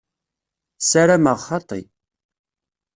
Sarameɣ 0.87 1.37
xaṭi. 1.47 1.81